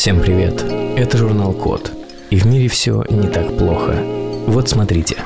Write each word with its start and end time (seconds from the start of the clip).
Всем 0.00 0.20
привет! 0.20 0.62
Это 0.96 1.16
журнал 1.16 1.52
Код. 1.52 1.90
И 2.30 2.36
в 2.36 2.46
мире 2.46 2.68
все 2.68 3.04
не 3.08 3.28
так 3.28 3.56
плохо. 3.56 3.94
Вот 4.46 4.68
смотрите. 4.68 5.16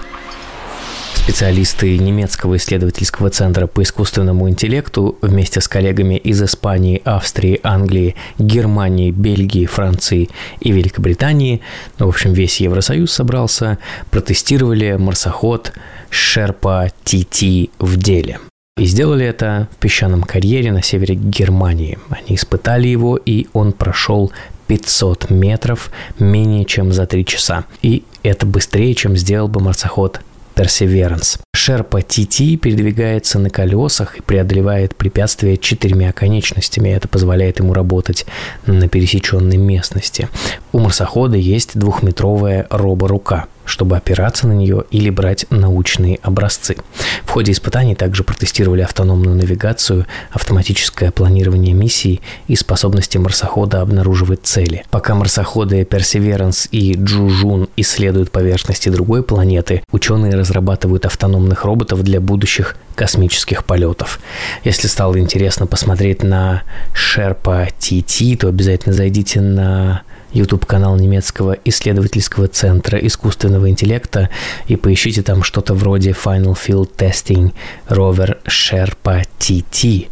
Специалисты 1.14 1.98
немецкого 1.98 2.56
исследовательского 2.56 3.30
центра 3.30 3.66
по 3.66 3.82
искусственному 3.82 4.48
интеллекту 4.48 5.18
вместе 5.22 5.60
с 5.60 5.66
коллегами 5.66 6.16
из 6.16 6.42
Испании, 6.42 7.02
Австрии, 7.04 7.60
Англии, 7.62 8.14
Германии, 8.38 9.10
Бельгии, 9.10 9.66
Франции 9.66 10.28
и 10.60 10.70
Великобритании, 10.70 11.62
ну, 11.98 12.06
в 12.06 12.10
общем, 12.10 12.32
весь 12.32 12.60
Евросоюз 12.60 13.12
собрался, 13.12 13.78
протестировали 14.10 14.92
марсоход 14.92 15.72
Шерпа 16.10 16.90
ТТ 17.04 17.70
в 17.78 17.96
деле. 17.96 18.38
И 18.76 18.86
сделали 18.86 19.24
это 19.24 19.68
в 19.70 19.76
песчаном 19.76 20.24
карьере 20.24 20.72
на 20.72 20.82
севере 20.82 21.14
Германии. 21.14 21.96
Они 22.10 22.34
испытали 22.34 22.88
его, 22.88 23.16
и 23.16 23.46
он 23.52 23.72
прошел 23.72 24.32
500 24.66 25.30
метров 25.30 25.92
менее 26.18 26.64
чем 26.64 26.92
за 26.92 27.06
3 27.06 27.24
часа. 27.24 27.66
И 27.82 28.02
это 28.24 28.46
быстрее, 28.46 28.92
чем 28.96 29.16
сделал 29.16 29.46
бы 29.46 29.60
марсоход 29.60 30.20
Perseverance. 30.56 31.38
Шерпа 31.54 31.98
TT 31.98 32.56
передвигается 32.56 33.38
на 33.38 33.48
колесах 33.48 34.16
и 34.18 34.22
преодолевает 34.22 34.96
препятствия 34.96 35.56
четырьмя 35.56 36.12
конечностями. 36.12 36.88
Это 36.88 37.06
позволяет 37.06 37.60
ему 37.60 37.74
работать 37.74 38.26
на 38.66 38.88
пересеченной 38.88 39.56
местности. 39.56 40.28
У 40.72 40.80
марсохода 40.80 41.36
есть 41.36 41.78
двухметровая 41.78 42.66
роборука 42.70 43.46
чтобы 43.64 43.96
опираться 43.96 44.46
на 44.46 44.52
нее 44.52 44.84
или 44.90 45.10
брать 45.10 45.46
научные 45.50 46.18
образцы. 46.22 46.76
В 47.24 47.30
ходе 47.30 47.52
испытаний 47.52 47.94
также 47.94 48.24
протестировали 48.24 48.82
автономную 48.82 49.36
навигацию, 49.36 50.06
автоматическое 50.30 51.10
планирование 51.10 51.74
миссий 51.74 52.20
и 52.48 52.56
способности 52.56 53.18
марсохода 53.18 53.80
обнаруживать 53.80 54.40
цели. 54.44 54.84
Пока 54.90 55.14
марсоходы 55.14 55.82
Perseverance 55.82 56.68
и 56.70 56.94
Джужун 56.94 57.68
исследуют 57.76 58.30
поверхности 58.30 58.88
другой 58.88 59.22
планеты, 59.22 59.82
ученые 59.90 60.34
разрабатывают 60.34 61.06
автономных 61.06 61.64
роботов 61.64 62.02
для 62.02 62.20
будущих 62.20 62.76
космических 62.94 63.64
полетов. 63.64 64.20
Если 64.62 64.86
стало 64.86 65.18
интересно 65.18 65.66
посмотреть 65.66 66.22
на 66.22 66.62
Sherpa 66.94 67.72
TT, 67.78 68.36
то 68.36 68.48
обязательно 68.48 68.94
зайдите 68.94 69.40
на 69.40 70.02
YouTube-канал 70.34 70.96
немецкого 70.96 71.56
исследовательского 71.64 72.48
центра 72.48 72.98
искусственного 72.98 73.70
интеллекта 73.70 74.28
и 74.66 74.76
поищите 74.76 75.22
там 75.22 75.42
что-то 75.42 75.74
вроде 75.74 76.10
Final 76.10 76.54
Field 76.54 76.90
Testing 76.96 77.52
Rover 77.88 78.42
Sherpa 78.44 79.24
TT. 79.38 80.08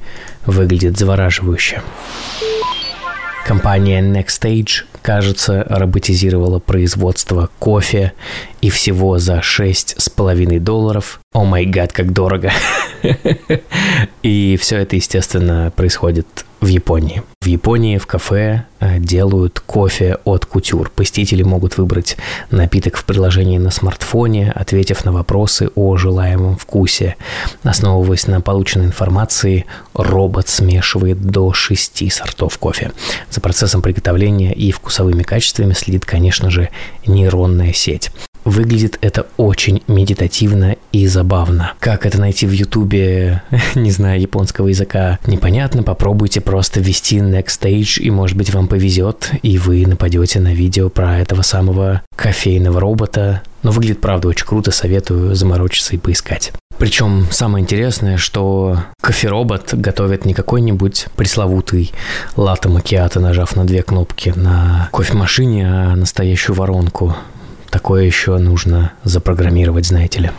Выглядит 0.46 0.96
завораживающе. 0.96 1.82
Компания 3.44 4.00
Nextstage, 4.00 4.84
кажется, 5.02 5.66
роботизировала 5.68 6.58
производство 6.58 7.50
кофе 7.58 8.12
и 8.60 8.70
всего 8.70 9.18
за 9.18 9.38
6,5 9.38 10.58
долларов. 10.60 11.20
О 11.32 11.44
май 11.44 11.66
гад, 11.66 11.92
как 11.92 12.12
дорого. 12.12 12.52
И 14.22 14.56
все 14.60 14.78
это, 14.78 14.96
естественно, 14.96 15.72
происходит 15.74 16.44
в 16.62 16.68
Японии. 16.68 17.22
В 17.40 17.46
Японии 17.46 17.98
в 17.98 18.06
кафе 18.06 18.66
э, 18.78 19.00
делают 19.00 19.58
кофе 19.58 20.18
от 20.24 20.46
кутюр. 20.46 20.92
Посетители 20.94 21.42
могут 21.42 21.76
выбрать 21.76 22.16
напиток 22.52 22.96
в 22.96 23.04
приложении 23.04 23.58
на 23.58 23.72
смартфоне, 23.72 24.52
ответив 24.52 25.04
на 25.04 25.10
вопросы 25.10 25.70
о 25.74 25.96
желаемом 25.96 26.56
вкусе. 26.56 27.16
Основываясь 27.64 28.28
на 28.28 28.40
полученной 28.40 28.86
информации, 28.86 29.66
робот 29.92 30.48
смешивает 30.48 31.20
до 31.20 31.52
шести 31.52 32.08
сортов 32.10 32.56
кофе. 32.58 32.92
За 33.28 33.40
процессом 33.40 33.82
приготовления 33.82 34.52
и 34.52 34.70
вкусовыми 34.92 35.22
качествами 35.22 35.72
следит, 35.72 36.04
конечно 36.04 36.50
же, 36.50 36.68
нейронная 37.06 37.72
сеть. 37.72 38.10
Выглядит 38.44 38.98
это 39.00 39.26
очень 39.38 39.82
медитативно 39.86 40.76
и 40.90 41.06
забавно. 41.06 41.72
Как 41.78 42.04
это 42.04 42.20
найти 42.20 42.46
в 42.46 42.52
Ютубе, 42.52 43.42
не 43.74 43.90
знаю, 43.90 44.20
японского 44.20 44.68
языка, 44.68 45.18
непонятно. 45.26 45.82
Попробуйте 45.82 46.42
просто 46.42 46.80
ввести 46.80 47.18
Next 47.18 47.60
Stage, 47.60 48.02
и, 48.02 48.10
может 48.10 48.36
быть, 48.36 48.52
вам 48.52 48.68
повезет, 48.68 49.30
и 49.42 49.56
вы 49.56 49.86
нападете 49.86 50.40
на 50.40 50.52
видео 50.52 50.90
про 50.90 51.20
этого 51.20 51.40
самого 51.40 52.02
кофейного 52.14 52.78
робота. 52.78 53.42
Но 53.62 53.70
выглядит, 53.70 54.00
правда, 54.00 54.28
очень 54.28 54.46
круто, 54.46 54.70
советую 54.70 55.34
заморочиться 55.34 55.94
и 55.94 55.98
поискать. 55.98 56.52
Причем 56.78 57.26
самое 57.30 57.62
интересное, 57.62 58.16
что 58.16 58.78
кофе-робот 59.00 59.74
готовит 59.74 60.24
не 60.24 60.34
какой-нибудь 60.34 61.06
пресловутый 61.16 61.92
латте 62.36 62.68
макиато, 62.68 63.20
нажав 63.20 63.54
на 63.54 63.64
две 63.64 63.82
кнопки 63.82 64.32
на 64.34 64.88
кофемашине, 64.92 65.66
а 65.66 65.96
настоящую 65.96 66.56
воронку 66.56 67.14
Такое 67.72 68.04
еще 68.04 68.36
нужно 68.36 68.92
запрограммировать, 69.02 69.86
знаете 69.86 70.20
ли. 70.20 70.30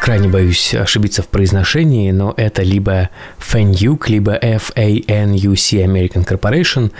Крайне 0.00 0.28
боюсь 0.28 0.74
ошибиться 0.74 1.22
в 1.22 1.28
произношении, 1.28 2.10
но 2.12 2.32
это 2.36 2.62
либо 2.62 3.10
FANUC, 3.38 4.04
либо 4.06 4.38
FANUC 4.38 5.84
American 5.84 6.26
Corporation. 6.26 6.92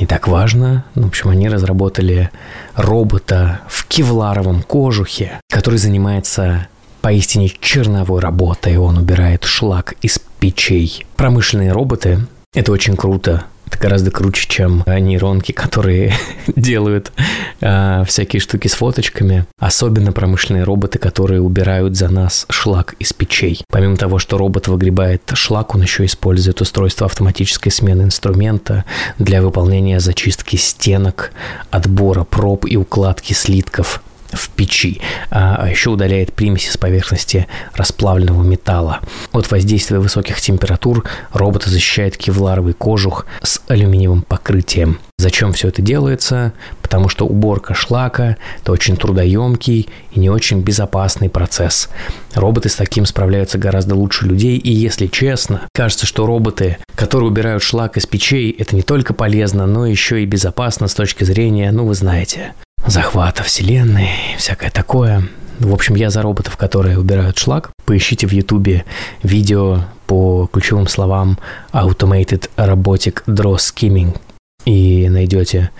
Не 0.00 0.06
так 0.06 0.26
важно. 0.26 0.84
В 0.94 1.06
общем, 1.06 1.30
они 1.30 1.48
разработали 1.48 2.30
робота 2.74 3.60
в 3.68 3.86
кевларовом 3.86 4.62
кожухе, 4.62 5.40
который 5.48 5.78
занимается 5.78 6.66
поистине 7.00 7.48
черновой 7.60 8.20
работой. 8.20 8.76
Он 8.76 8.98
убирает 8.98 9.44
шлак 9.44 9.94
из 10.02 10.18
печей. 10.40 11.06
Промышленные 11.16 11.72
роботы– 11.72 12.20
это 12.54 12.72
очень 12.72 12.96
круто. 12.96 13.44
Это 13.66 13.78
гораздо 13.78 14.10
круче, 14.10 14.46
чем 14.48 14.82
нейронки, 14.86 15.52
которые 15.52 16.14
делают 16.56 17.12
э, 17.60 18.04
всякие 18.06 18.40
штуки 18.40 18.66
с 18.66 18.72
фоточками. 18.72 19.44
Особенно 19.58 20.12
промышленные 20.12 20.64
роботы, 20.64 20.98
которые 20.98 21.42
убирают 21.42 21.94
за 21.94 22.08
нас 22.08 22.46
шлак 22.48 22.94
из 22.98 23.12
печей. 23.12 23.60
Помимо 23.68 23.98
того, 23.98 24.18
что 24.18 24.38
робот 24.38 24.68
выгребает 24.68 25.30
шлак, 25.34 25.74
он 25.74 25.82
еще 25.82 26.06
использует 26.06 26.62
устройство 26.62 27.04
автоматической 27.04 27.70
смены 27.70 28.04
инструмента 28.04 28.86
для 29.18 29.42
выполнения 29.42 30.00
зачистки 30.00 30.56
стенок, 30.56 31.32
отбора 31.70 32.24
проб 32.24 32.64
и 32.64 32.78
укладки 32.78 33.34
слитков 33.34 34.02
в 34.32 34.50
печи, 34.50 35.00
а, 35.30 35.56
а 35.60 35.68
еще 35.68 35.90
удаляет 35.90 36.32
примеси 36.32 36.70
с 36.70 36.76
поверхности 36.76 37.46
расплавленного 37.74 38.42
металла. 38.42 39.00
От 39.32 39.50
воздействия 39.50 39.98
высоких 39.98 40.40
температур 40.40 41.04
робот 41.32 41.64
защищает 41.64 42.16
кевларовый 42.16 42.74
кожух 42.74 43.26
с 43.42 43.60
алюминиевым 43.68 44.22
покрытием. 44.22 44.98
Зачем 45.18 45.52
все 45.52 45.68
это 45.68 45.82
делается? 45.82 46.52
Потому 46.80 47.08
что 47.08 47.26
уборка 47.26 47.74
шлака– 47.74 48.36
это 48.62 48.70
очень 48.70 48.96
трудоемкий 48.96 49.88
и 50.12 50.20
не 50.20 50.30
очень 50.30 50.60
безопасный 50.60 51.28
процесс. 51.28 51.88
Роботы 52.34 52.68
с 52.68 52.76
таким 52.76 53.04
справляются 53.04 53.58
гораздо 53.58 53.96
лучше 53.96 54.26
людей, 54.26 54.56
и 54.58 54.70
если 54.70 55.08
честно, 55.08 55.62
кажется, 55.74 56.06
что 56.06 56.24
роботы, 56.24 56.78
которые 56.94 57.30
убирают 57.30 57.64
шлак 57.64 57.96
из 57.96 58.06
печей, 58.06 58.54
это 58.56 58.76
не 58.76 58.82
только 58.82 59.12
полезно, 59.12 59.66
но 59.66 59.86
еще 59.86 60.22
и 60.22 60.26
безопасно 60.26 60.86
с 60.86 60.94
точки 60.94 61.24
зрения, 61.24 61.72
ну 61.72 61.84
вы 61.84 61.94
знаете, 61.94 62.54
захвата 62.90 63.42
вселенной, 63.42 64.10
всякое 64.38 64.70
такое. 64.70 65.22
В 65.58 65.72
общем, 65.72 65.94
я 65.96 66.10
за 66.10 66.22
роботов, 66.22 66.56
которые 66.56 66.98
убирают 66.98 67.38
шлак. 67.38 67.70
Поищите 67.84 68.26
в 68.26 68.32
Ютубе 68.32 68.84
видео 69.22 69.84
по 70.06 70.48
ключевым 70.52 70.86
словам 70.88 71.38
Automated 71.72 72.48
Robotic 72.56 73.24
Draw 73.26 73.56
Skimming 73.56 74.16
и 74.64 75.08
найдете 75.08 75.70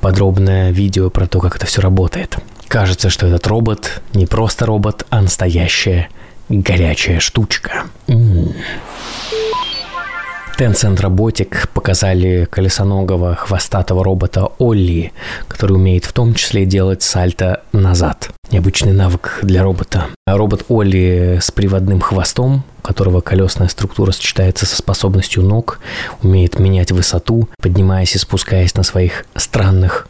подробное 0.00 0.70
видео 0.70 1.10
про 1.10 1.26
то, 1.26 1.40
как 1.40 1.56
это 1.56 1.66
все 1.66 1.82
работает. 1.82 2.36
Кажется, 2.68 3.10
что 3.10 3.26
этот 3.26 3.46
робот 3.46 4.00
не 4.14 4.26
просто 4.26 4.64
робот, 4.64 5.06
а 5.10 5.20
настоящая 5.20 6.08
горячая 6.48 7.20
штучка. 7.20 7.84
М-м. 8.08 8.54
Tencent 10.60 10.96
Robotic 10.96 11.68
показали 11.72 12.44
колесоногого 12.44 13.34
хвостатого 13.34 14.04
робота 14.04 14.50
Олли, 14.58 15.10
который 15.48 15.72
умеет 15.72 16.04
в 16.04 16.12
том 16.12 16.34
числе 16.34 16.66
делать 16.66 17.02
сальто 17.02 17.62
назад. 17.72 18.28
Необычный 18.50 18.92
навык 18.92 19.38
для 19.40 19.62
робота. 19.62 20.08
Робот 20.26 20.66
Олли 20.68 21.38
с 21.40 21.50
приводным 21.50 22.02
хвостом, 22.02 22.62
у 22.78 22.82
которого 22.82 23.22
колесная 23.22 23.68
структура 23.68 24.12
сочетается 24.12 24.66
со 24.66 24.76
способностью 24.76 25.42
ног, 25.42 25.80
умеет 26.22 26.58
менять 26.58 26.92
высоту, 26.92 27.48
поднимаясь 27.62 28.14
и 28.14 28.18
спускаясь 28.18 28.74
на 28.74 28.82
своих 28.82 29.24
странных 29.36 30.08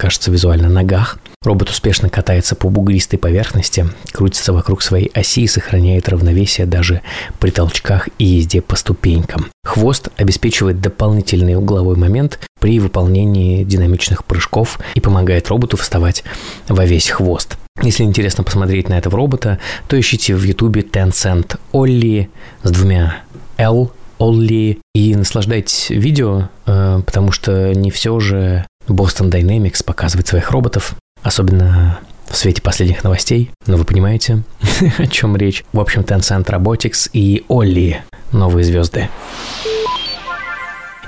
кажется, 0.00 0.30
визуально 0.30 0.70
ногах. 0.70 1.18
Робот 1.44 1.68
успешно 1.68 2.08
катается 2.08 2.56
по 2.56 2.70
бугристой 2.70 3.18
поверхности, 3.18 3.86
крутится 4.12 4.54
вокруг 4.54 4.80
своей 4.82 5.10
оси 5.12 5.42
и 5.42 5.46
сохраняет 5.46 6.08
равновесие 6.08 6.66
даже 6.66 7.02
при 7.38 7.50
толчках 7.50 8.08
и 8.18 8.24
езде 8.24 8.62
по 8.62 8.76
ступенькам. 8.76 9.46
Хвост 9.62 10.08
обеспечивает 10.16 10.80
дополнительный 10.80 11.54
угловой 11.54 11.96
момент 11.96 12.40
при 12.60 12.80
выполнении 12.80 13.62
динамичных 13.62 14.24
прыжков 14.24 14.80
и 14.94 15.00
помогает 15.00 15.48
роботу 15.48 15.76
вставать 15.76 16.24
во 16.66 16.86
весь 16.86 17.10
хвост. 17.10 17.58
Если 17.82 18.02
интересно 18.02 18.42
посмотреть 18.42 18.88
на 18.88 18.98
этого 18.98 19.18
робота, 19.18 19.58
то 19.86 20.00
ищите 20.00 20.34
в 20.34 20.42
ютубе 20.42 20.80
Tencent 20.80 21.58
Olli 21.72 22.28
с 22.62 22.70
двумя 22.70 23.22
L 23.58 23.92
Олли 24.18 24.78
и 24.94 25.16
наслаждайтесь 25.16 25.88
видео, 25.90 26.48
э, 26.66 27.02
потому 27.04 27.32
что 27.32 27.74
не 27.74 27.90
все 27.90 28.20
же 28.20 28.66
Boston 28.90 29.30
Dynamics 29.30 29.84
показывает 29.84 30.28
своих 30.28 30.50
роботов, 30.50 30.94
особенно 31.22 32.00
в 32.28 32.36
свете 32.36 32.62
последних 32.62 33.02
новостей, 33.04 33.50
но 33.66 33.76
вы 33.76 33.84
понимаете, 33.84 34.42
о 34.98 35.06
чем 35.06 35.36
речь. 35.36 35.64
В 35.72 35.80
общем, 35.80 36.02
Tencent 36.02 36.46
Robotics 36.46 37.10
и 37.12 37.44
Олли– 37.48 38.02
новые 38.32 38.64
звезды. 38.64 39.08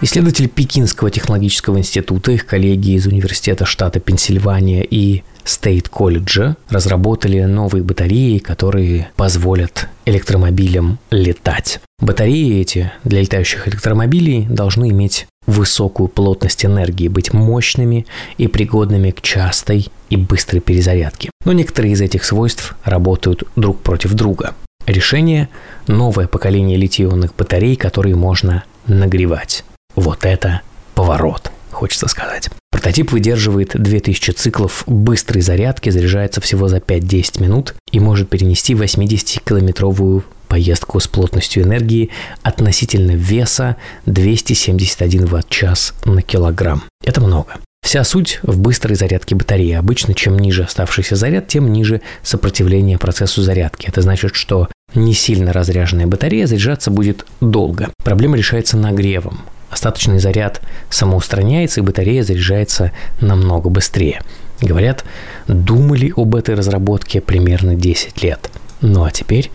Исследователи 0.04 0.48
Пекинского 0.48 1.12
технологического 1.12 1.78
института, 1.78 2.32
их 2.32 2.44
коллеги 2.44 2.96
из 2.96 3.06
Университета 3.06 3.64
штата 3.64 4.00
Пенсильвания 4.00 4.82
и 4.82 5.22
State 5.44 5.90
College 5.90 6.56
разработали 6.68 7.42
новые 7.44 7.84
батареи, 7.84 8.38
которые 8.38 9.12
позволят 9.14 9.88
электромобилям 10.04 10.98
летать. 11.12 11.80
Батареи 12.00 12.60
эти 12.60 12.90
для 13.04 13.20
летающих 13.20 13.68
электромобилей 13.68 14.46
должны 14.48 14.90
иметь 14.90 15.28
высокую 15.46 16.08
плотность 16.08 16.64
энергии, 16.64 17.08
быть 17.08 17.32
мощными 17.32 18.06
и 18.38 18.46
пригодными 18.46 19.10
к 19.10 19.20
частой 19.20 19.88
и 20.10 20.16
быстрой 20.16 20.60
перезарядке. 20.60 21.30
Но 21.44 21.52
некоторые 21.52 21.92
из 21.92 22.00
этих 22.00 22.24
свойств 22.24 22.74
работают 22.84 23.44
друг 23.56 23.80
против 23.80 24.14
друга. 24.14 24.54
Решение– 24.86 25.48
новое 25.86 26.26
поколение 26.26 26.76
литионных 26.76 27.34
батарей, 27.36 27.76
которые 27.76 28.16
можно 28.16 28.64
нагревать. 28.86 29.64
Вот 29.94 30.24
это 30.24 30.62
поворот, 30.94 31.52
хочется 31.70 32.08
сказать. 32.08 32.50
Прототип 32.70 33.12
выдерживает 33.12 33.80
2000 33.80 34.32
циклов 34.32 34.82
быстрой 34.86 35.42
зарядки, 35.42 35.90
заряжается 35.90 36.40
всего 36.40 36.68
за 36.68 36.78
5-10 36.78 37.42
минут 37.42 37.74
и 37.92 38.00
может 38.00 38.28
перенести 38.28 38.74
80-километровую 38.74 40.24
поездку 40.52 41.00
с 41.00 41.08
плотностью 41.08 41.62
энергии 41.62 42.10
относительно 42.42 43.12
веса 43.12 43.76
271 44.04 45.24
ватт-час 45.24 45.94
на 46.04 46.20
килограмм. 46.20 46.82
Это 47.02 47.22
много. 47.22 47.54
Вся 47.82 48.04
суть 48.04 48.38
в 48.42 48.58
быстрой 48.58 48.94
зарядке 48.94 49.34
батареи. 49.34 49.72
Обычно 49.72 50.12
чем 50.12 50.38
ниже 50.38 50.64
оставшийся 50.64 51.16
заряд, 51.16 51.48
тем 51.48 51.72
ниже 51.72 52.02
сопротивление 52.22 52.98
процессу 52.98 53.40
зарядки. 53.40 53.86
Это 53.86 54.02
значит, 54.02 54.34
что 54.34 54.68
не 54.94 55.14
сильно 55.14 55.54
разряженная 55.54 56.06
батарея 56.06 56.46
заряжаться 56.46 56.90
будет 56.90 57.24
долго. 57.40 57.88
Проблема 58.04 58.36
решается 58.36 58.76
нагревом 58.76 59.40
остаточный 59.70 60.18
заряд 60.18 60.60
самоустраняется, 60.90 61.80
и 61.80 61.82
батарея 61.82 62.24
заряжается 62.24 62.92
намного 63.22 63.70
быстрее. 63.70 64.20
Говорят, 64.60 65.06
думали 65.48 66.12
об 66.14 66.34
этой 66.34 66.56
разработке 66.56 67.22
примерно 67.22 67.74
10 67.74 68.22
лет. 68.22 68.50
Ну 68.82 69.04
а 69.04 69.10
теперь 69.10 69.50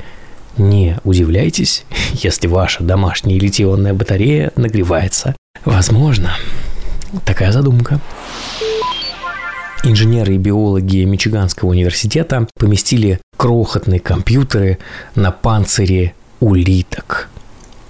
не 0.58 0.98
удивляйтесь, 1.04 1.86
если 2.14 2.48
ваша 2.48 2.84
домашняя 2.84 3.40
литионная 3.40 3.94
батарея 3.94 4.52
нагревается. 4.56 5.36
Возможно. 5.66 6.32
Такая 7.26 7.52
задумка. 7.52 8.00
Инженеры 9.84 10.36
и 10.36 10.38
биологи 10.38 11.04
Мичиганского 11.06 11.70
университета 11.70 12.48
поместили 12.60 13.22
крохотные 13.38 14.00
компьютеры 14.00 14.80
на 15.16 15.32
панцире 15.32 16.14
улиток. 16.40 17.30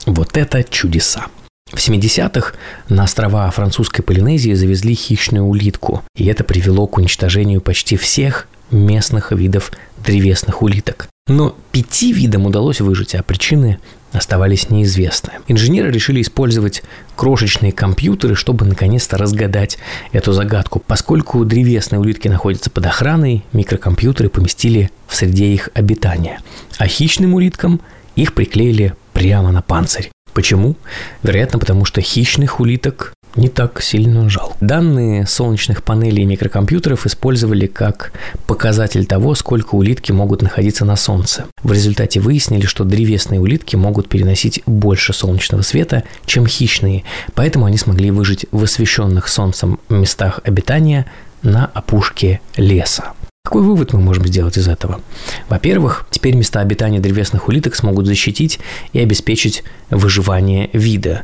Вот 0.06 0.38
это 0.38 0.63
чудеса. 0.63 1.25
В 1.72 1.78
70-х 1.78 2.54
на 2.88 3.04
острова 3.04 3.50
французской 3.52 4.02
Полинезии 4.02 4.54
завезли 4.54 4.96
хищную 4.96 5.44
улитку, 5.44 6.04
и 6.16 6.25
это 6.25 6.44
привело 6.44 6.88
к 6.88 6.98
уничтожению 6.98 7.60
почти 7.60 7.98
всех 7.98 8.48
местных 8.72 9.31
видов 9.31 9.72
древесных 10.07 10.63
улиток. 10.63 11.09
Но 11.27 11.56
пяти 11.74 12.13
видам 12.13 12.45
удалось 12.45 12.80
выжить, 12.80 13.13
а 13.13 13.21
причины 13.21 13.80
оставались 14.13 14.69
неизвестны. 14.69 15.33
Инженеры 15.50 15.92
решили 15.92 16.21
использовать 16.21 16.81
крошечные 17.18 17.74
компьютеры, 17.74 18.33
чтобы 18.36 18.65
наконец-то 18.65 19.18
разгадать 19.18 19.77
эту 20.13 20.31
загадку. 20.31 20.80
Поскольку 20.80 21.44
древесные 21.44 22.00
улитки 22.00 22.30
находятся 22.30 22.69
под 22.69 22.86
охраной, 22.86 23.44
микрокомпьютеры 23.51 24.30
поместили 24.30 24.89
в 25.07 25.15
среде 25.15 25.48
их 25.48 25.69
обитания, 25.74 26.39
а 26.77 26.88
хищным 26.88 27.33
улиткам 27.33 27.81
их 28.15 28.33
приклеили 28.33 28.95
прямо 29.12 29.51
на 29.51 29.62
панцирь. 29.62 30.10
Почему? 30.33 30.77
Вероятно, 31.24 31.60
потому 31.60 31.83
что 31.83 32.00
хищных 32.00 32.62
улиток 32.62 33.13
не 33.35 33.50
так 33.50 33.81
сильно 33.81 34.29
жал. 34.29 34.56
Данные 34.62 35.27
солнечных 35.27 35.83
панелей 35.83 36.24
и 36.24 36.25
микрокомпьютеров 36.25 37.06
использовали 37.06 37.68
как 37.68 38.12
показатель 38.47 39.06
того, 39.06 39.35
сколько 39.35 39.75
улитки 39.75 40.12
могут 40.12 40.41
находиться 40.41 40.85
на 40.85 40.95
Солнце. 40.95 41.45
В 41.63 41.71
результате 41.71 42.19
выяснили, 42.19 42.65
что 42.65 42.83
древесные 42.83 43.39
улитки 43.39 43.75
могут 43.75 44.09
переносить 44.09 44.62
больше 44.65 45.13
солнечного 45.13 45.62
света, 45.62 46.03
чем 46.25 46.47
хищные, 46.47 47.03
поэтому 47.35 47.65
они 47.65 47.77
смогли 47.77 48.12
выжить 48.12 48.45
в 48.51 48.63
освещенных 48.63 49.27
Солнцем 49.27 49.79
местах 49.89 50.39
обитания 50.44 51.06
на 51.44 51.65
опушке 51.65 52.41
леса. 52.56 53.13
Какой 53.47 53.62
вывод 53.62 53.94
мы 53.94 54.01
можем 54.01 54.27
сделать 54.27 54.57
из 54.57 54.68
этого? 54.68 55.00
Во-первых, 55.47 56.06
теперь 56.12 56.35
места 56.35 56.59
обитания 56.59 57.00
древесных 57.00 57.47
улиток 57.47 57.75
смогут 57.75 58.06
защитить 58.06 58.59
и 58.91 59.00
обеспечить 59.00 59.63
выживание 59.89 60.69
вида. 60.74 61.24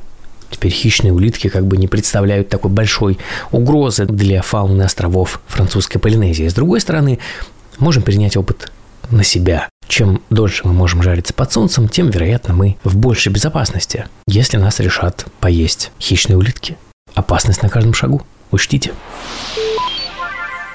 Теперь 0.54 0.72
хищные 0.72 1.12
улитки 1.12 1.48
как 1.50 1.66
бы 1.66 1.78
не 1.78 1.88
представляют 1.88 2.48
такой 2.48 2.70
большой 2.70 3.18
угрозы 3.52 4.06
для 4.06 4.44
фауны 4.44 4.84
островов 4.84 5.42
французской 5.48 5.98
Полинезии. 5.98 6.48
С 6.48 6.54
другой 6.54 6.80
стороны, 6.80 7.18
можем 7.80 8.04
перенять 8.04 8.38
опыт 8.38 8.72
на 9.10 9.24
себя. 9.24 9.68
Чем 9.88 10.22
дольше 10.30 10.68
мы 10.68 10.74
можем 10.74 11.02
жариться 11.02 11.34
под 11.34 11.52
солнцем, 11.52 11.90
тем, 11.90 12.12
вероятно, 12.12 12.54
мы 12.54 12.78
в 12.84 12.96
большей 12.96 13.32
безопасности, 13.32 14.06
если 14.28 14.58
нас 14.58 14.80
решат 14.80 15.26
поесть 15.40 15.92
хищные 16.00 16.38
улитки. 16.38 16.78
Опасность 17.16 17.64
на 17.64 17.70
каждом 17.70 17.96
шагу. 17.96 18.22
Учтите. 18.52 18.92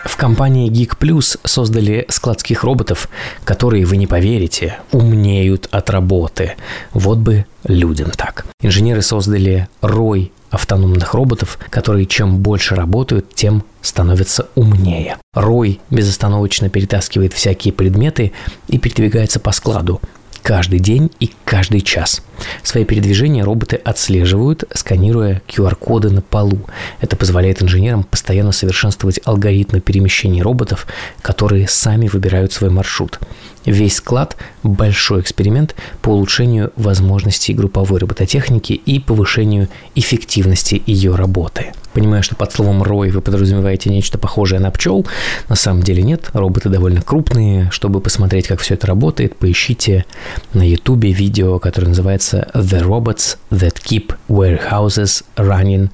В 0.09 0.17
компании 0.17 0.71
Geek 0.71 0.97
Plus 0.99 1.39
создали 1.45 2.07
складских 2.09 2.65
роботов, 2.65 3.11
которые, 3.45 3.85
вы 3.85 3.99
не 3.99 4.07
поверите, 4.07 4.79
умнеют 4.91 5.69
от 5.71 5.91
работы. 5.91 6.55
Вот 6.95 7.19
бы 7.19 7.45
людям 7.65 8.11
так. 8.11 8.47
Инженеры 8.63 9.03
создали 9.03 9.69
рой 9.83 10.33
автономных 10.51 11.13
роботов, 11.13 11.59
которые 11.69 12.07
чем 12.07 12.39
больше 12.39 12.75
работают, 12.75 13.35
тем 13.35 13.65
становятся 13.83 14.49
умнее. 14.55 15.19
Рой 15.35 15.79
безостановочно 15.91 16.71
перетаскивает 16.71 17.35
всякие 17.35 17.75
предметы 17.75 18.33
и 18.67 18.79
передвигается 18.79 19.39
по 19.41 19.53
складу, 19.53 20.01
каждый 20.43 20.79
день 20.79 21.11
и 21.21 21.31
каждый 21.45 21.81
час. 21.81 22.23
Свои 22.63 22.85
передвижения 22.85 23.45
роботы 23.45 23.77
отслеживают, 23.77 24.65
сканируя 24.75 25.43
QR-коды 25.49 26.11
на 26.11 26.23
полу. 26.23 26.61
Это 27.01 27.17
позволяет 27.17 27.63
инженерам 27.63 28.05
постоянно 28.05 28.53
совершенствовать 28.53 29.21
алгоритмы 29.25 29.81
перемещения 29.81 30.43
роботов, 30.43 30.87
которые 31.23 31.69
сами 31.69 32.09
выбирают 32.09 32.53
свой 32.53 32.71
маршрут. 32.71 33.19
Весь 33.65 33.97
склад– 33.97 34.37
большой 34.63 35.21
эксперимент 35.21 35.75
по 36.01 36.11
улучшению 36.11 36.73
возможностей 36.77 37.55
групповой 37.55 37.99
робототехники 38.01 38.73
и 38.73 39.01
повышению 39.01 39.69
эффективности 39.95 40.83
ее 40.87 41.15
работы. 41.15 41.73
Понимаю, 41.93 42.23
что 42.23 42.37
под 42.37 42.53
словом 42.53 42.83
«рой» 42.83 43.11
вы 43.11 43.21
подразумеваете 43.21 43.91
нечто 43.91 44.19
похожее 44.19 44.61
на 44.61 44.71
пчел. 44.71 45.07
На 45.49 45.57
самом 45.57 45.83
деле 45.83 46.03
нет, 46.03 46.31
роботы 46.33 46.69
довольно 46.69 47.03
крупные. 47.03 47.71
Чтобы 47.71 48.01
посмотреть, 48.01 48.47
как 48.47 48.61
все 48.61 48.75
это 48.75 48.87
работает, 48.87 49.37
поищите 49.37 50.05
на 50.53 50.69
ютубе 50.69 51.13
видео, 51.13 51.59
которое 51.59 51.89
называется 51.89 52.49
«The 52.55 52.83
Robots 52.83 53.37
That 53.51 53.77
Keep 53.83 54.15
Warehouses 54.29 55.25
Running 55.37 55.91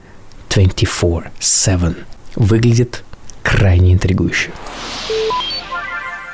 24-7». 0.50 1.96
Выглядит 2.36 3.02
крайне 3.42 3.92
интригующе. 3.92 4.50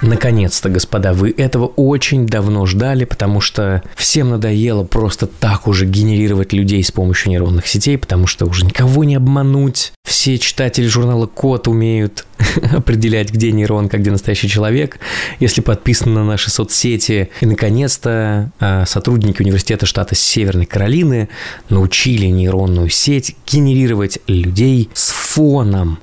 Наконец-то, 0.02 0.71
господа, 0.71 1.12
вы 1.12 1.35
этого 1.37 1.66
очень 1.66 2.26
давно 2.26 2.64
ждали, 2.64 3.04
потому 3.04 3.40
что 3.40 3.83
всем 3.97 4.30
надоело 4.30 4.83
просто 4.83 5.26
так 5.26 5.69
уже 5.69 5.85
генерировать 5.85 6.52
людей 6.52 6.83
с 6.83 6.90
помощью 6.90 7.30
нейронных 7.30 7.66
сетей, 7.66 7.99
потому 7.99 8.26
что 8.26 8.47
уже 8.47 8.64
никого 8.64 9.04
не 9.04 9.16
обмануть. 9.16 9.92
Все 10.04 10.38
читатели 10.38 10.87
журнала 10.87 11.26
Код 11.26 11.69
умеют 11.69 12.26
определять, 12.73 13.30
где 13.30 13.52
нейронка, 13.52 13.99
где 13.99 14.11
настоящий 14.11 14.49
человек, 14.49 14.99
если 15.38 15.61
подписаны 15.61 16.14
на 16.14 16.25
наши 16.25 16.50
соцсети. 16.50 17.30
И, 17.40 17.47
наконец-то, 17.47 18.50
а, 18.59 18.87
сотрудники 18.87 19.42
университета 19.42 19.85
штата 19.85 20.14
Северной 20.14 20.66
Каролины 20.66 21.28
научили 21.69 22.26
нейронную 22.26 22.88
сеть 22.88 23.37
генерировать 23.47 24.19
людей 24.26 24.88
с 24.95 25.11
фоном 25.11 25.99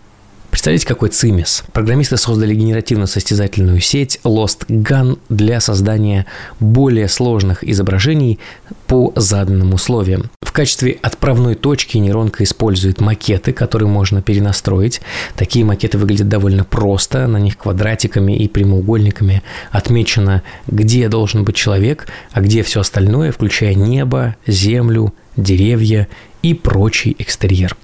Представляете, 0.58 0.88
какой 0.88 1.10
цимис? 1.10 1.64
Программисты 1.72 2.18
создали 2.18 2.56
генеративно-состязательную 2.56 3.80
сеть 3.80 4.20
Lost 4.24 4.66
Gun 4.68 5.20
для 5.30 5.60
создания 5.60 6.26
более 6.60 7.08
сложных 7.10 7.64
изображений 7.64 8.40
по 8.88 9.14
заданным 9.16 9.76
условиям. 9.76 10.32
В 10.42 10.52
качестве 10.52 10.98
отправной 11.04 11.54
точки 11.54 11.98
нейронка 11.98 12.44
использует 12.44 13.00
макеты, 13.00 13.54
которые 13.54 13.88
можно 13.88 14.24
перенастроить. 14.24 15.00
Такие 15.36 15.64
макеты 15.64 16.00
выглядят 16.00 16.28
довольно 16.28 16.64
просто, 16.64 17.28
на 17.28 17.38
них 17.38 17.56
квадратиками 17.60 18.36
и 18.36 18.48
прямоугольниками 18.48 19.44
отмечено, 19.70 20.42
где 20.66 21.08
должен 21.08 21.44
быть 21.44 21.56
человек, 21.56 22.08
а 22.32 22.42
где 22.42 22.64
все 22.64 22.80
остальное, 22.80 23.32
включая 23.32 23.76
небо, 23.76 24.36
землю, 24.48 25.14
деревья 25.36 26.08
и 26.42 26.54
прочий 26.54 27.16
экстерьер. 27.20 27.76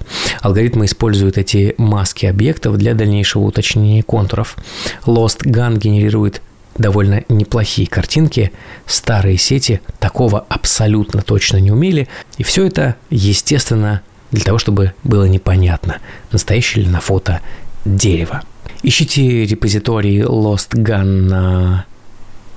Алгоритмы 0.41 0.85
используют 0.85 1.37
эти 1.37 1.75
маски 1.77 2.25
объектов 2.25 2.77
для 2.77 2.93
дальнейшего 2.93 3.43
уточнения 3.43 4.03
контуров. 4.03 4.57
Lost 5.05 5.43
Gun 5.45 5.77
генерирует 5.77 6.41
довольно 6.77 7.23
неплохие 7.29 7.87
картинки, 7.87 8.51
старые 8.85 9.37
сети 9.37 9.81
такого 9.99 10.39
абсолютно 10.49 11.21
точно 11.21 11.57
не 11.57 11.71
умели, 11.71 12.07
и 12.37 12.43
все 12.43 12.65
это, 12.65 12.95
естественно, 13.09 14.01
для 14.31 14.43
того, 14.43 14.57
чтобы 14.57 14.93
было 15.03 15.25
непонятно, 15.25 15.97
настоящее 16.31 16.85
ли 16.85 16.91
на 16.91 16.99
фото 16.99 17.41
дерево. 17.85 18.41
Ищите 18.81 19.45
репозиторий 19.45 20.21
Lost 20.21 20.71
Gun 20.71 21.03
на 21.03 21.85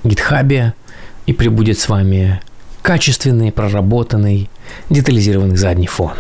GitHub, 0.03 0.73
и 1.27 1.33
прибудет 1.33 1.79
с 1.79 1.89
вами 1.89 2.41
качественный, 2.87 3.51
проработанный, 3.51 4.49
детализированный 4.91 5.57
задний 5.57 5.89
фон. 5.89 6.13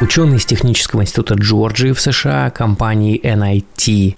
Ученые 0.00 0.36
из 0.36 0.46
Технического 0.46 1.02
института 1.02 1.34
Джорджии 1.34 1.90
в 1.90 2.00
США, 2.00 2.50
компании 2.50 3.20
NITION 3.20 4.14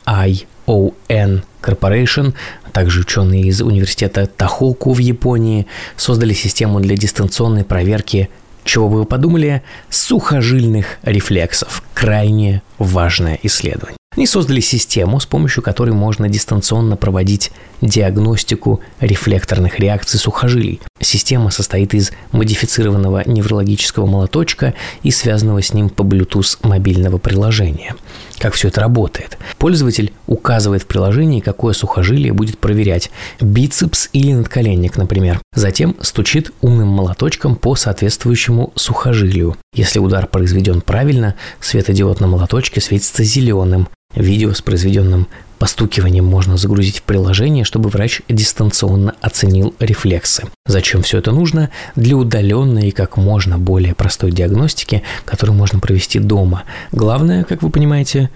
Corporation, 1.62 2.34
а 2.64 2.70
также 2.70 3.00
ученые 3.00 3.44
из 3.44 3.62
университета 3.62 4.26
Тахоку 4.26 4.92
в 4.92 4.98
Японии 4.98 5.66
создали 5.96 6.34
систему 6.34 6.80
для 6.80 6.96
дистанционной 6.96 7.64
проверки 7.64 8.28
чего 8.64 8.90
бы 8.90 8.98
вы 8.98 9.04
подумали, 9.06 9.62
сухожильных 9.88 10.98
рефлексов. 11.02 11.82
Крайне 11.94 12.62
важное 12.78 13.38
исследование. 13.42 13.96
Они 14.16 14.26
создали 14.26 14.60
систему, 14.60 15.18
с 15.18 15.26
помощью 15.26 15.62
которой 15.62 15.90
можно 15.90 16.28
дистанционно 16.28 16.96
проводить 16.96 17.50
диагностику 17.80 18.80
рефлекторных 19.00 19.80
реакций 19.80 20.20
сухожилий. 20.20 20.80
Система 21.00 21.50
состоит 21.50 21.94
из 21.94 22.12
модифицированного 22.32 23.24
неврологического 23.26 24.06
молоточка 24.06 24.74
и 25.02 25.10
связанного 25.10 25.62
с 25.62 25.74
ним 25.74 25.90
по 25.90 26.02
Bluetooth 26.02 26.58
мобильного 26.62 27.18
приложения. 27.18 27.96
Как 28.38 28.54
все 28.54 28.68
это 28.68 28.80
работает? 28.80 29.36
Пользователь 29.58 30.12
указывает 30.26 30.82
в 30.82 30.86
приложении, 30.86 31.40
какое 31.40 31.74
сухожилие 31.74 32.32
будет 32.32 32.58
проверять– 32.58 33.10
бицепс 33.40 34.08
или 34.12 34.32
надколенник, 34.32 34.96
например. 34.96 35.40
Затем 35.54 35.96
стучит 36.00 36.52
умным 36.60 36.88
молоточком 36.88 37.56
по 37.56 37.76
соответствующему 37.76 38.72
сухожилию. 38.74 39.56
Если 39.74 39.98
удар 39.98 40.26
произведен 40.26 40.80
правильно, 40.80 41.34
светодиод 41.60 42.20
на 42.20 42.26
молоточке 42.26 42.80
светится 42.80 43.22
зеленым. 43.22 43.88
Видео 44.14 44.52
с 44.52 44.62
произведенным 44.62 45.26
постукиванием 45.58 46.24
можно 46.24 46.56
загрузить 46.56 46.98
в 46.98 47.02
приложение, 47.02 47.64
чтобы 47.64 47.88
врач 47.88 48.20
дистанционно 48.28 49.14
оценил 49.20 49.74
рефлексы. 49.78 50.44
Зачем 50.66 51.02
все 51.02 51.18
это 51.18 51.32
нужно? 51.32 51.70
Для 51.96 52.16
удаленной 52.16 52.88
и 52.88 52.92
как 52.92 53.16
можно 53.16 53.58
более 53.58 53.94
простой 53.94 54.30
диагностики, 54.30 55.02
которую 55.24 55.56
можно 55.56 55.80
провести 55.80 56.18
дома. 56.18 56.64
Главное, 56.92 57.44
как 57.44 57.62
вы 57.62 57.70
понимаете, 57.70 58.30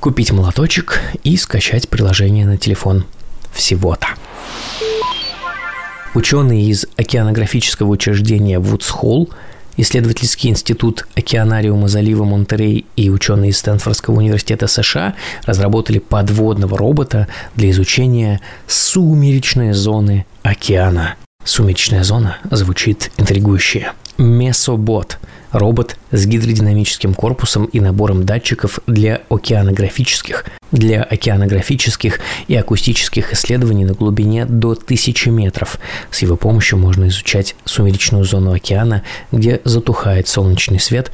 купить 0.00 0.32
молоточек 0.32 1.00
и 1.22 1.36
скачать 1.36 1.88
приложение 1.88 2.46
на 2.46 2.56
телефон. 2.56 3.04
Всего-то. 3.52 4.08
Ученые 6.14 6.62
из 6.68 6.86
океанографического 6.96 7.88
учреждения 7.88 8.58
Вудсхолл 8.58 9.30
Исследовательский 9.76 10.50
институт 10.50 11.06
океанариума 11.16 11.88
залива 11.88 12.22
Монтерей 12.22 12.86
и 12.94 13.10
ученые 13.10 13.50
из 13.50 13.58
Стэнфордского 13.58 14.18
университета 14.18 14.68
США 14.68 15.14
разработали 15.44 15.98
подводного 15.98 16.78
робота 16.78 17.26
для 17.56 17.70
изучения 17.70 18.40
сумеречной 18.68 19.72
зоны 19.72 20.26
океана. 20.42 21.16
Сумеречная 21.44 22.04
зона 22.04 22.38
звучит 22.50 23.10
интригующе. 23.16 23.92
Месобот– 24.18 25.18
робот 25.54 25.96
с 26.10 26.26
гидродинамическим 26.26 27.14
корпусом 27.14 27.66
и 27.66 27.80
набором 27.80 28.24
датчиков 28.24 28.80
для 28.86 29.22
океанографических, 29.28 30.44
для 30.72 31.02
океанографических 31.02 32.20
и 32.48 32.56
акустических 32.56 33.32
исследований 33.32 33.84
на 33.84 33.94
глубине 33.94 34.44
до 34.46 34.72
1000 34.72 35.30
метров. 35.30 35.78
С 36.10 36.22
его 36.22 36.36
помощью 36.36 36.78
можно 36.78 37.08
изучать 37.08 37.54
сумеречную 37.64 38.24
зону 38.24 38.52
океана, 38.52 39.04
где 39.32 39.60
затухает 39.64 40.28
солнечный 40.28 40.80
свет 40.80 41.12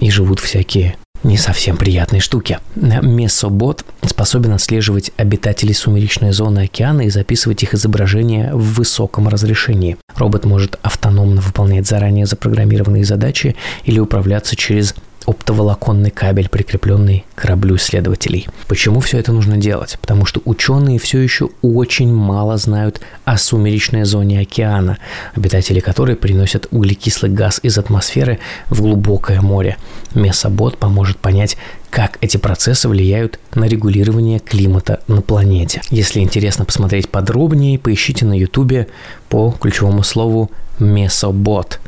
и 0.00 0.10
живут 0.10 0.40
всякие 0.40 0.96
не 1.26 1.36
совсем 1.36 1.76
приятные 1.76 2.20
штуки. 2.20 2.58
Месобот 2.76 3.84
способен 4.06 4.52
отслеживать 4.52 5.10
обитателей 5.16 5.74
сумеречной 5.74 6.32
зоны 6.32 6.60
океана 6.60 7.02
и 7.02 7.10
записывать 7.10 7.62
их 7.62 7.74
изображения 7.74 8.52
в 8.54 8.74
высоком 8.74 9.28
разрешении. 9.28 9.96
Робот 10.14 10.44
может 10.44 10.78
автономно 10.82 11.40
выполнять 11.40 11.86
заранее 11.86 12.26
запрограммированные 12.26 13.04
задачи 13.04 13.56
или 13.84 13.98
управляться 13.98 14.56
через 14.56 14.94
оптоволоконный 15.26 16.10
кабель, 16.10 16.48
прикрепленный 16.48 17.24
к 17.34 17.42
кораблю 17.42 17.76
исследователей. 17.76 18.48
Почему 18.68 19.00
все 19.00 19.18
это 19.18 19.32
нужно 19.32 19.56
делать? 19.56 19.98
Потому 20.00 20.24
что 20.24 20.40
ученые 20.44 20.98
все 20.98 21.18
еще 21.18 21.50
очень 21.62 22.12
мало 22.12 22.56
знают 22.56 23.00
о 23.24 23.36
сумеречной 23.36 24.04
зоне 24.04 24.40
океана, 24.40 24.98
обитатели 25.34 25.80
которой 25.80 26.16
приносят 26.16 26.68
углекислый 26.70 27.30
газ 27.30 27.60
из 27.62 27.76
атмосферы 27.76 28.38
в 28.68 28.80
глубокое 28.80 29.40
море. 29.40 29.76
Месобот 30.14 30.78
поможет 30.78 31.18
понять, 31.18 31.56
как 31.90 32.18
эти 32.20 32.36
процессы 32.36 32.88
влияют 32.88 33.40
на 33.54 33.64
регулирование 33.64 34.38
климата 34.38 35.00
на 35.08 35.22
планете. 35.22 35.82
Если 35.90 36.20
интересно 36.20 36.64
посмотреть 36.64 37.08
подробнее, 37.08 37.78
поищите 37.78 38.24
на 38.24 38.38
ютубе 38.38 38.86
по 39.28 39.50
ключевому 39.50 40.02
слову 40.04 40.50
месобот. 40.78 41.80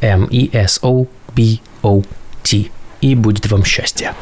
M-E-S-O-B-O-T 0.00 1.10
и 3.00 3.14
будет 3.14 3.50
вам 3.50 3.64
счастье. 3.64 4.14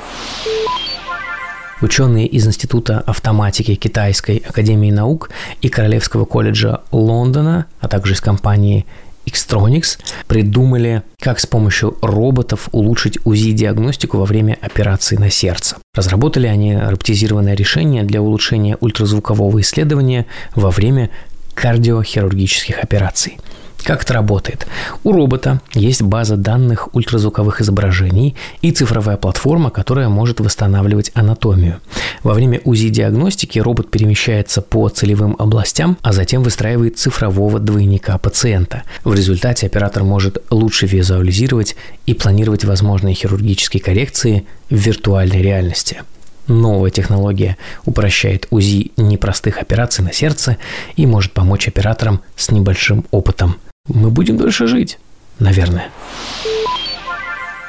Ученые 1.81 2.27
из 2.27 2.47
Института 2.47 3.05
автоматики 3.07 3.77
Китайской 3.77 4.39
Академии 4.39 4.91
наук 4.91 5.31
и 5.61 5.69
Королевского 5.69 6.25
колледжа 6.25 6.81
Лондона, 6.91 7.67
а 7.81 7.87
также 7.87 8.15
из 8.15 8.21
компании 8.21 8.85
Xtronics 9.27 9.99
придумали, 10.27 11.03
как 11.21 11.39
с 11.39 11.47
помощью 11.47 11.97
роботов 12.03 12.69
улучшить 12.73 13.19
УЗИ-диагностику 13.25 14.19
во 14.19 14.25
время 14.25 14.59
операции 14.61 15.17
на 15.17 15.31
сердце. 15.31 15.77
Разработали 15.95 16.47
они 16.47 16.77
роботизированное 16.77 17.55
решение 17.55 18.03
для 18.03 18.23
улучшения 18.23 18.77
ультразвукового 18.81 19.61
исследования 19.61 20.27
во 20.55 20.71
время 20.71 21.11
кардиохирургических 21.55 22.79
операций. 22.79 23.39
Как 23.85 24.03
это 24.03 24.13
работает? 24.15 24.67
У 25.03 25.13
робота 25.13 25.61
есть 25.73 26.03
база 26.03 26.37
данных 26.37 26.95
ультразвуковых 26.95 27.61
изображений 27.61 28.35
и 28.61 28.71
цифровая 28.71 29.17
платформа, 29.17 29.71
которая 29.71 30.09
может 30.09 30.41
восстанавливать 30.41 31.11
анатомию. 31.15 31.81
Во 32.23 32.35
время 32.35 32.61
УЗИ-диагностики 32.65 33.59
робот 33.59 33.91
перемещается 33.91 34.61
по 34.61 34.89
целевым 34.89 35.37
областям, 35.39 35.97
а 36.03 36.13
затем 36.13 36.43
выстраивает 36.43 36.99
цифрового 36.99 37.59
двойника 37.61 38.19
пациента. 38.19 38.83
В 39.05 39.15
результате 39.15 39.67
оператор 39.67 40.03
может 40.05 40.43
лучше 40.51 40.87
визуализировать 40.87 41.77
и 42.07 42.15
планировать 42.15 42.65
возможные 42.65 43.15
хирургические 43.15 43.83
коррекции 43.83 44.45
в 44.69 44.75
виртуальной 44.75 45.41
реальности. 45.41 46.03
Новая 46.47 46.91
технология 46.91 47.57
упрощает 47.85 48.47
УЗИ 48.51 48.93
непростых 48.97 49.59
операций 49.59 50.03
на 50.03 50.13
сердце 50.13 50.57
и 50.97 51.07
может 51.07 51.33
помочь 51.33 51.69
операторам 51.69 52.21
с 52.37 52.51
небольшим 52.51 53.05
опытом 53.11 53.57
мы 53.89 54.11
будем 54.11 54.37
дольше 54.37 54.67
жить, 54.67 54.99
наверное. 55.39 55.91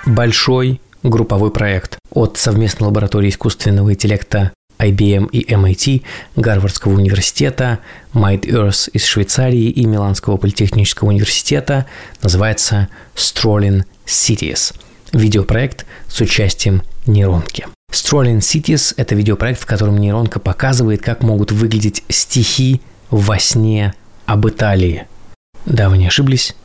Большой 0.06 0.82
групповой 1.04 1.52
проект 1.52 1.98
от 2.12 2.38
совместной 2.38 2.88
лаборатории 2.88 3.30
искусственного 3.30 3.94
интеллекта 3.94 4.52
IBM 4.80 5.30
и 5.32 5.44
MIT, 5.54 6.04
Гарвардского 6.36 6.94
университета, 6.94 7.80
Might 8.14 8.46
Earth 8.46 8.90
из 8.92 9.06
Швейцарии 9.06 9.70
и 9.70 9.86
Миланского 9.86 10.38
политехнического 10.38 11.10
университета 11.10 11.86
называется 12.24 12.88
Strolling 13.16 13.84
Cities. 14.06 14.74
Видеопроект 15.12 15.86
с 16.08 16.22
участием 16.22 16.82
нейронки. 17.06 17.68
Strolling 17.92 18.40
Cities– 18.40 18.94
это 18.98 19.16
видеопроект, 19.16 19.62
в 19.62 19.66
котором 19.66 19.98
нейронка 19.98 20.40
показывает, 20.40 21.02
как 21.02 21.24
могут 21.24 21.52
выглядеть 21.52 22.04
стихи 22.08 22.82
во 23.10 23.40
сне 23.40 23.94
об 24.26 24.48
Италии– 24.48 25.08
да, 25.66 25.90
вы 25.90 25.98
не 25.98 26.08
ошиблись. 26.08 26.56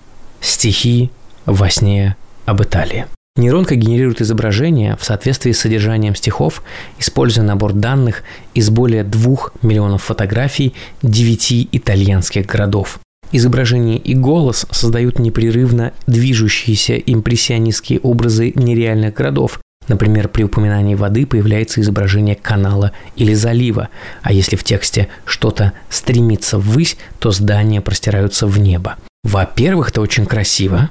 Стихи 0.41 1.11
во 1.47 1.71
сне 1.71 2.17
об 2.47 2.63
Италии. 2.63 3.07
Нейронка 3.37 3.75
генерирует 3.75 4.21
изображения 4.21 4.97
в 4.97 5.05
соответствии 5.05 5.51
с 5.51 5.59
содержанием 5.59 6.15
стихов, 6.15 6.63
используя 7.01 7.45
набор 7.45 7.73
данных 7.73 8.23
из 8.55 8.71
более 8.71 9.03
двух 9.03 9.53
миллионов 9.61 10.05
фотографий 10.05 10.73
девяти 11.03 11.69
итальянских 11.73 12.47
городов. 12.47 13.01
Изображение 13.33 13.99
и 13.99 14.15
голос 14.15 14.67
создают 14.71 15.19
непрерывно 15.19 15.93
движущиеся 16.07 16.95
импрессионистские 16.95 17.99
образы 17.99 18.53
нереальных 18.55 19.15
городов, 19.15 19.59
Например, 19.89 20.29
при 20.29 20.45
упоминании 20.45 20.95
воды 20.95 21.27
появляется 21.27 21.81
изображение 21.81 22.35
канала 22.37 22.93
или 23.17 23.35
залива, 23.35 23.89
а 24.23 24.33
если 24.33 24.57
в 24.57 24.65
тексте 24.65 25.09
что-то 25.27 25.73
стремится 25.91 26.59
ввысь, 26.59 26.97
то 27.19 27.31
здания 27.31 27.81
простираются 27.81 28.47
в 28.47 28.59
небо. 28.59 28.97
Во-первых, 29.25 29.91
это 29.91 30.01
очень 30.01 30.27
красиво, 30.27 30.91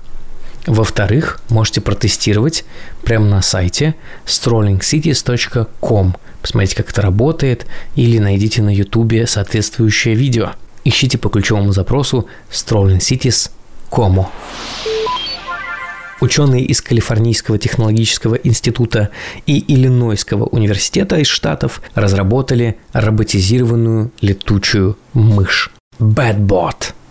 Во-вторых, 0.66 1.42
можете 1.50 1.82
протестировать 1.82 2.64
прямо 3.04 3.26
на 3.26 3.42
сайте 3.42 3.96
strollingcities.com. 4.26 6.16
Посмотрите, 6.42 6.76
как 6.76 6.90
это 6.90 7.02
работает, 7.02 7.66
или 7.96 8.18
найдите 8.18 8.62
на 8.62 8.74
YouTube 8.74 9.28
соответствующее 9.28 10.16
видео. 10.16 10.52
Ищите 10.86 11.18
по 11.18 11.30
ключевому 11.30 11.74
запросу 11.74 12.28
Strolling 12.50 13.00
Cities 13.00 13.52
Como. 13.92 14.28
Ученые 16.24 16.64
из 16.64 16.82
Калифорнийского 16.82 17.58
технологического 17.58 18.36
института 18.36 19.10
и 19.46 19.62
Иллинойского 19.68 20.46
университета 20.46 21.18
из 21.18 21.28
Штатов 21.28 21.82
разработали 21.96 22.78
роботизированную 22.94 24.10
летучую 24.22 24.98
мышь. 25.14 25.70
Badbot– 26.00 26.94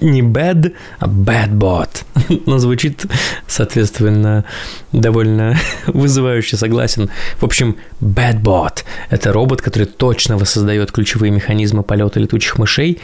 не 0.00 0.22
bad, 0.22 0.72
а 0.98 1.06
bad 1.06 1.52
bot. 1.52 2.04
Но 2.46 2.58
звучит, 2.58 3.06
соответственно, 3.46 4.44
довольно 4.92 5.56
вызывающе 5.86 6.56
согласен. 6.56 7.10
В 7.38 7.44
общем, 7.44 7.76
bad 8.00 8.42
bot– 8.42 8.84
это 9.10 9.32
робот, 9.32 9.62
который 9.62 9.86
точно 9.86 10.36
воссоздает 10.36 10.92
ключевые 10.92 11.30
механизмы 11.30 11.82
полета 11.82 12.20
летучих 12.20 12.58
мышей. 12.58 12.98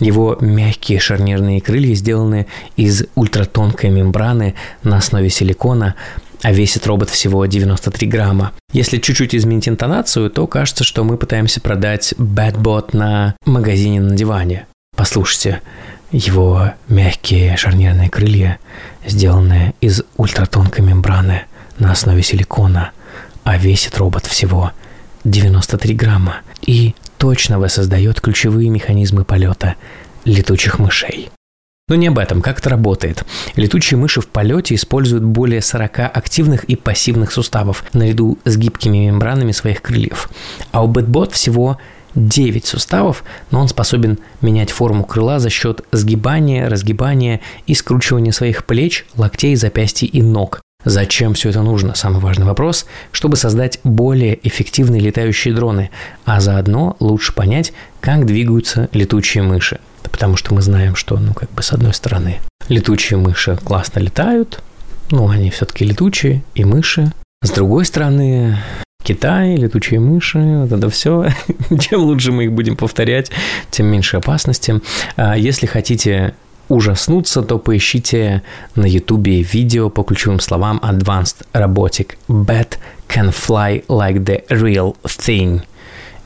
Его 0.00 0.36
мягкие 0.40 1.00
шарнирные 1.00 1.60
крылья 1.60 1.94
сделаны 1.94 2.46
из 2.76 3.04
ультратонкой 3.14 3.90
мембраны 3.90 4.54
на 4.82 4.98
основе 4.98 5.30
силикона, 5.30 5.94
а 6.42 6.52
весит 6.52 6.86
робот 6.86 7.10
всего 7.10 7.44
93 7.46 8.06
грамма. 8.06 8.52
Если 8.72 8.98
чуть-чуть 8.98 9.34
изменить 9.34 9.68
интонацию, 9.68 10.30
то 10.30 10.46
кажется, 10.46 10.84
что 10.84 11.04
мы 11.04 11.16
пытаемся 11.16 11.60
продать 11.60 12.14
Badbot 12.18 12.96
на 12.96 13.34
магазине 13.44 14.00
на 14.00 14.14
диване. 14.14 14.66
Послушайте, 14.98 15.62
его 16.10 16.72
мягкие 16.88 17.56
шарнирные 17.56 18.10
крылья, 18.10 18.58
сделанные 19.06 19.74
из 19.80 20.02
ультратонкой 20.16 20.84
мембраны 20.84 21.42
на 21.78 21.92
основе 21.92 22.20
силикона, 22.20 22.90
а 23.44 23.56
весит 23.58 23.96
робот 23.96 24.26
всего 24.26 24.72
93 25.22 25.94
грамма 25.94 26.38
и 26.66 26.96
точно 27.16 27.60
воссоздает 27.60 28.20
ключевые 28.20 28.70
механизмы 28.70 29.24
полета 29.24 29.76
летучих 30.24 30.80
мышей. 30.80 31.30
Но 31.86 31.94
не 31.94 32.08
об 32.08 32.18
этом, 32.18 32.42
как 32.42 32.58
это 32.58 32.68
работает. 32.68 33.24
Летучие 33.54 33.98
мыши 33.98 34.20
в 34.20 34.26
полете 34.26 34.74
используют 34.74 35.22
более 35.22 35.62
40 35.62 36.00
активных 36.00 36.64
и 36.64 36.74
пассивных 36.74 37.30
суставов 37.30 37.84
наряду 37.92 38.36
с 38.44 38.56
гибкими 38.56 39.06
мембранами 39.06 39.52
своих 39.52 39.80
крыльев. 39.80 40.28
А 40.72 40.82
у 40.82 40.88
Бэтбот 40.88 41.34
всего 41.34 41.78
9 42.18 42.66
суставов, 42.66 43.24
но 43.50 43.60
он 43.60 43.68
способен 43.68 44.18
менять 44.40 44.70
форму 44.70 45.04
крыла 45.04 45.38
за 45.38 45.50
счет 45.50 45.82
сгибания, 45.92 46.68
разгибания 46.68 47.40
и 47.66 47.74
скручивания 47.74 48.32
своих 48.32 48.64
плеч, 48.64 49.06
локтей, 49.16 49.54
запястий 49.56 50.08
и 50.08 50.20
ног. 50.20 50.60
Зачем 50.84 51.34
все 51.34 51.50
это 51.50 51.62
нужно? 51.62 51.94
Самый 51.94 52.20
важный 52.20 52.46
вопрос, 52.46 52.86
чтобы 53.10 53.36
создать 53.36 53.80
более 53.82 54.38
эффективные 54.46 55.00
летающие 55.00 55.52
дроны, 55.52 55.90
а 56.24 56.40
заодно 56.40 56.96
лучше 57.00 57.32
понять, 57.32 57.72
как 58.00 58.26
двигаются 58.26 58.88
летучие 58.92 59.42
мыши. 59.42 59.80
Потому 60.02 60.36
что 60.36 60.54
мы 60.54 60.62
знаем, 60.62 60.94
что, 60.94 61.18
ну, 61.18 61.34
как 61.34 61.50
бы 61.50 61.62
с 61.62 61.72
одной 61.72 61.94
стороны, 61.94 62.38
летучие 62.68 63.18
мыши 63.18 63.56
классно 63.62 63.98
летают, 63.98 64.62
ну, 65.10 65.28
они 65.28 65.50
все-таки 65.50 65.84
летучие, 65.84 66.42
и 66.54 66.64
мыши. 66.64 67.12
С 67.42 67.50
другой 67.50 67.84
стороны, 67.84 68.58
Китай, 69.02 69.56
летучие 69.56 70.00
мыши, 70.00 70.38
вот 70.38 70.72
это 70.72 70.90
все. 70.90 71.28
Чем 71.80 72.02
лучше 72.02 72.32
мы 72.32 72.44
их 72.44 72.52
будем 72.52 72.76
повторять, 72.76 73.30
тем 73.70 73.86
меньше 73.86 74.18
опасности. 74.18 74.80
А 75.16 75.36
если 75.36 75.66
хотите 75.66 76.34
ужаснуться, 76.68 77.42
то 77.42 77.58
поищите 77.58 78.42
на 78.74 78.86
ютубе 78.86 79.42
видео 79.42 79.88
по 79.88 80.02
ключевым 80.02 80.40
словам 80.40 80.80
Advanced 80.82 81.46
Robotic 81.54 82.16
Bat 82.28 82.78
can 83.08 83.30
fly 83.32 83.84
like 83.86 84.24
the 84.24 84.46
real 84.48 84.96
thing. 85.04 85.62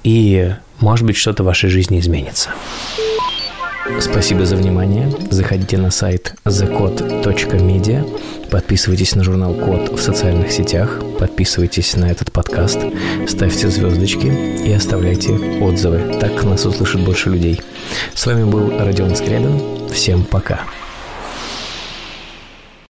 И, 0.03 0.53
может 0.81 1.07
быть, 1.07 1.17
что-то 1.17 1.45
в 1.45 1.47
вашей 1.47 1.71
жизни 1.71 2.01
изменится. 2.01 2.51
Спасибо 4.01 4.47
за 4.47 4.57
внимание. 4.57 5.11
Заходите 5.31 5.77
на 5.77 5.91
сайт 5.91 6.35
thecode.media, 6.45 8.49
подписывайтесь 8.51 9.15
на 9.15 9.25
журнал 9.25 9.55
Код 9.55 9.99
в 9.99 10.01
социальных 10.01 10.53
сетях, 10.53 11.01
подписывайтесь 11.19 11.97
на 11.97 12.11
этот 12.11 12.33
подкаст, 12.33 12.79
ставьте 13.27 13.69
звездочки 13.69 14.27
и 14.65 14.73
оставляйте 14.73 15.33
отзывы. 15.33 16.19
Так 16.21 16.45
нас 16.45 16.65
услышит 16.65 17.05
больше 17.05 17.31
людей. 17.31 17.61
С 18.15 18.27
вами 18.27 18.45
был 18.45 18.79
Родион 18.79 19.17
Скрябин. 19.17 19.89
Всем 19.91 20.25
пока. 20.25 20.61